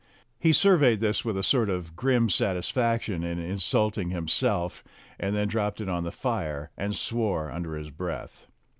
[0.39, 4.83] He surveyed this with a sort of grim satisfaction in insulting him self,
[5.19, 8.47] and then dropped it on the fire and swore under his breath.